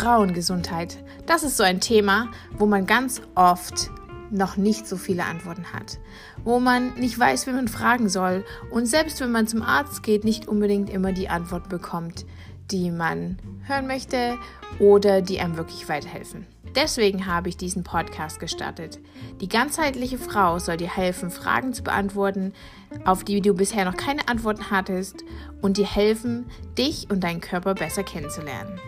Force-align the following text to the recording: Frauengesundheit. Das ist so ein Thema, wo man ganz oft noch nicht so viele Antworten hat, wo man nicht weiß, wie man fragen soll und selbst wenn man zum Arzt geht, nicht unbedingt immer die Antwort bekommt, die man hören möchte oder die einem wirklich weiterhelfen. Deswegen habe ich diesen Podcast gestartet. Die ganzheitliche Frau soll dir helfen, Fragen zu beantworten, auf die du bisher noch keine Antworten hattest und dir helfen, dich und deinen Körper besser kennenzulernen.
Frauengesundheit. 0.00 0.96
Das 1.26 1.42
ist 1.42 1.58
so 1.58 1.62
ein 1.62 1.78
Thema, 1.78 2.28
wo 2.56 2.64
man 2.64 2.86
ganz 2.86 3.20
oft 3.34 3.90
noch 4.30 4.56
nicht 4.56 4.86
so 4.86 4.96
viele 4.96 5.24
Antworten 5.24 5.74
hat, 5.74 5.98
wo 6.42 6.58
man 6.58 6.94
nicht 6.94 7.18
weiß, 7.18 7.46
wie 7.46 7.52
man 7.52 7.68
fragen 7.68 8.08
soll 8.08 8.46
und 8.70 8.86
selbst 8.86 9.20
wenn 9.20 9.30
man 9.30 9.46
zum 9.46 9.60
Arzt 9.60 10.02
geht, 10.02 10.24
nicht 10.24 10.48
unbedingt 10.48 10.88
immer 10.88 11.12
die 11.12 11.28
Antwort 11.28 11.68
bekommt, 11.68 12.24
die 12.70 12.90
man 12.90 13.38
hören 13.66 13.86
möchte 13.86 14.38
oder 14.78 15.20
die 15.20 15.38
einem 15.38 15.58
wirklich 15.58 15.86
weiterhelfen. 15.90 16.46
Deswegen 16.74 17.26
habe 17.26 17.50
ich 17.50 17.58
diesen 17.58 17.82
Podcast 17.82 18.40
gestartet. 18.40 19.00
Die 19.42 19.48
ganzheitliche 19.48 20.16
Frau 20.16 20.58
soll 20.60 20.78
dir 20.78 20.96
helfen, 20.96 21.30
Fragen 21.30 21.74
zu 21.74 21.82
beantworten, 21.82 22.54
auf 23.04 23.22
die 23.22 23.42
du 23.42 23.52
bisher 23.52 23.84
noch 23.84 23.96
keine 23.96 24.28
Antworten 24.28 24.70
hattest 24.70 25.24
und 25.60 25.76
dir 25.76 25.86
helfen, 25.86 26.46
dich 26.78 27.10
und 27.10 27.22
deinen 27.22 27.42
Körper 27.42 27.74
besser 27.74 28.04
kennenzulernen. 28.04 28.80